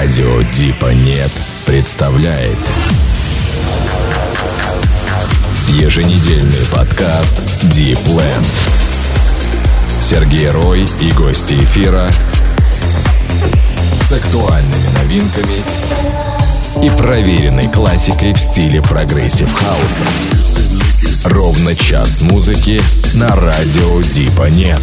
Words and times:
Радио 0.00 0.42
Дипа 0.52 0.94
Нет 0.94 1.32
представляет 1.66 2.56
Еженедельный 5.70 6.64
подкаст 6.72 7.34
Land. 7.64 8.46
Сергей 10.00 10.50
Рой 10.50 10.86
и 11.00 11.10
гости 11.10 11.54
эфира 11.54 12.08
с 14.00 14.12
актуальными 14.12 14.86
новинками 15.02 15.64
и 16.86 16.90
проверенной 16.96 17.66
классикой 17.66 18.34
в 18.34 18.38
стиле 18.38 18.80
progressive 18.80 19.52
хауса. 19.52 20.04
Ровно 21.24 21.74
час 21.74 22.22
музыки 22.22 22.80
на 23.14 23.34
радио 23.34 24.00
Дипа 24.02 24.48
Нет. 24.48 24.80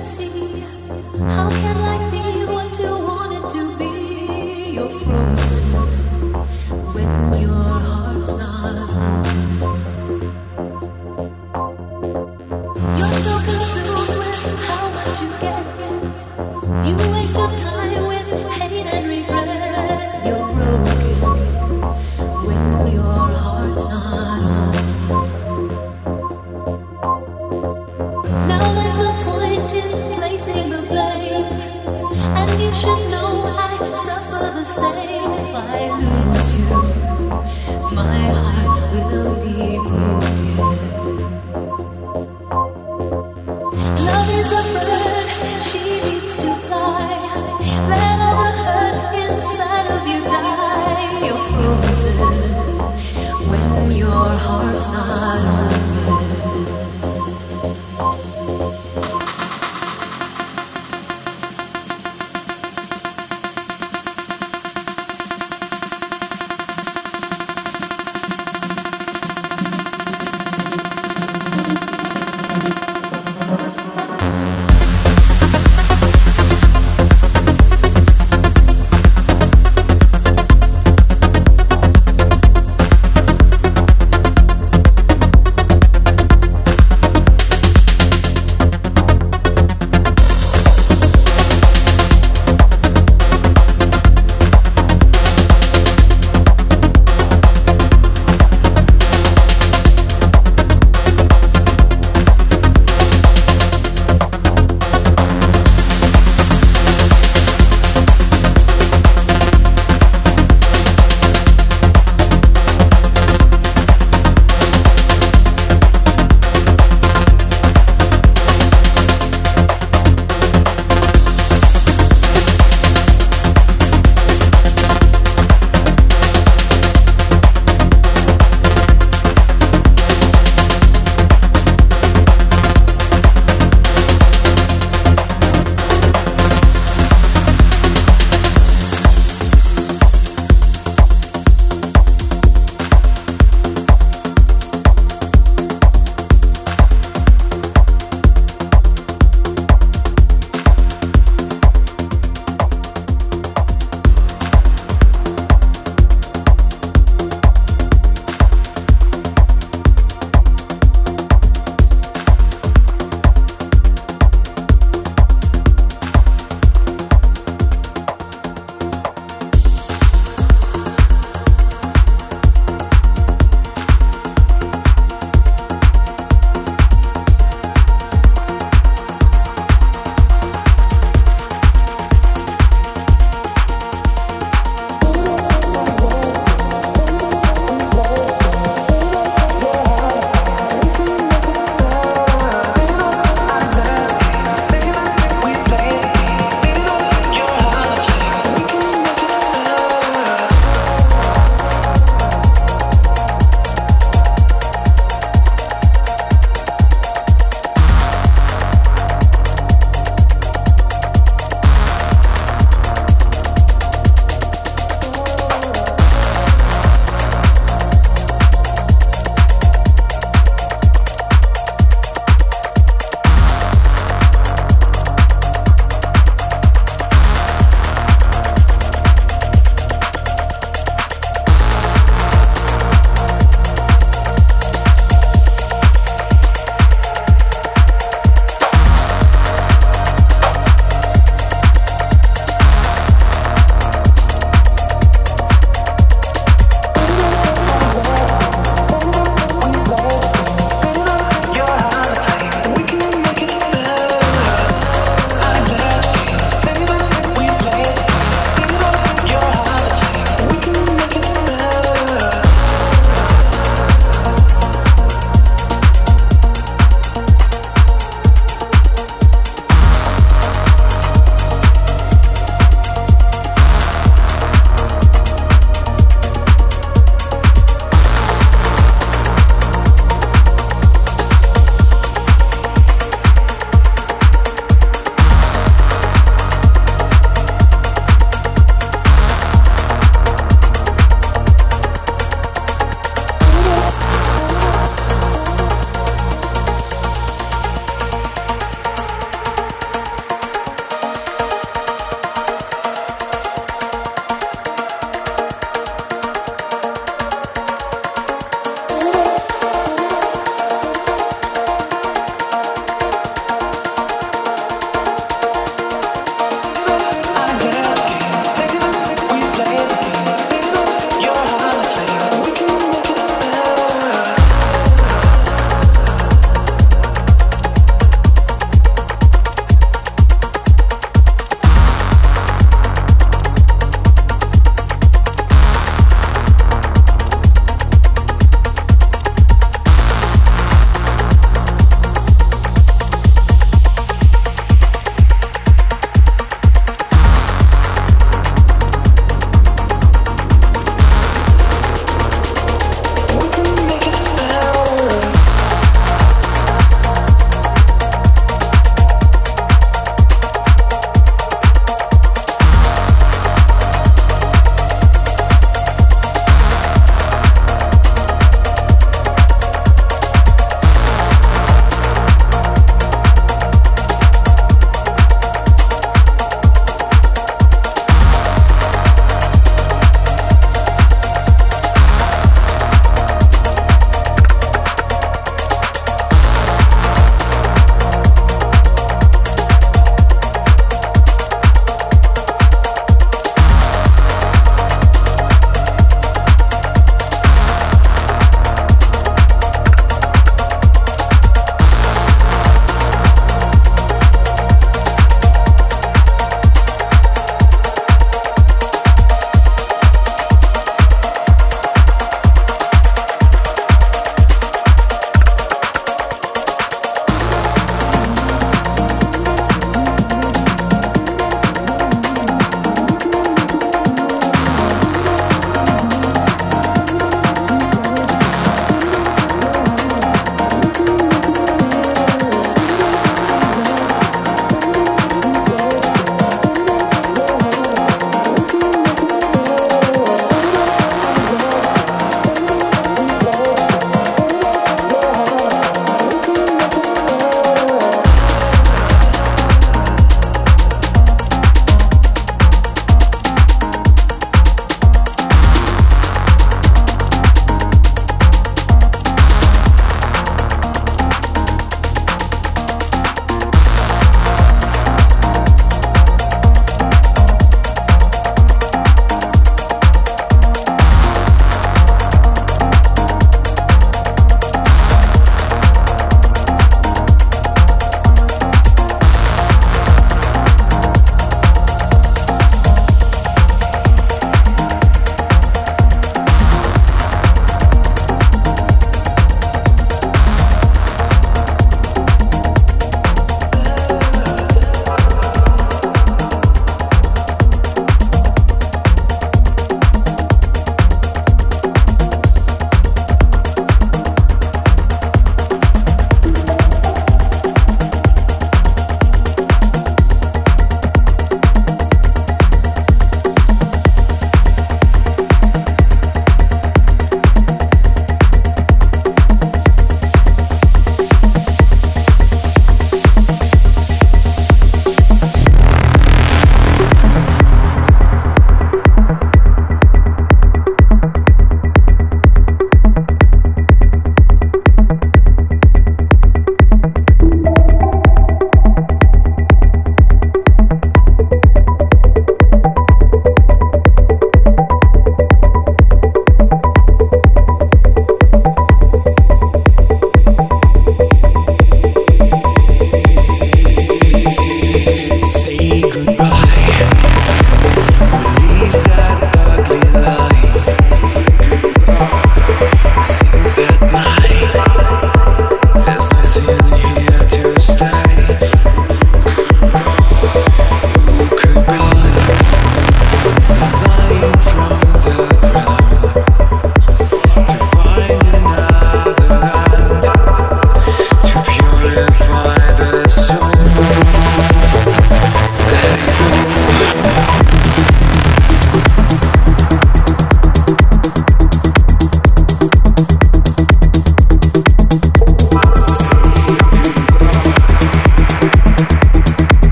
fantasy. 0.00 0.60
How 1.18 1.48
can 1.50 1.78
life 1.80 2.12
be? 2.12 2.43